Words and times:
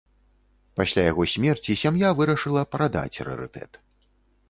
Пасля 0.81 1.03
яго 1.11 1.27
смерці 1.35 1.77
сям'я 1.83 2.09
вырашыла 2.23 2.67
прадаць 2.75 3.17
рарытэт. 3.33 3.71